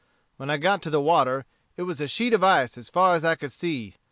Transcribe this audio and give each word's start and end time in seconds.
When 0.37 0.49
I 0.49 0.57
got 0.57 0.81
to 0.81 0.89
the 0.89 0.99
water, 0.99 1.45
it 1.77 1.83
was 1.83 2.01
a 2.01 2.07
sheet 2.07 2.33
of 2.33 2.43
ice 2.43 2.75
as 2.75 2.89
far 2.89 3.13
as 3.13 3.23
I 3.23 3.35
could 3.35 3.51
see. 3.51 3.93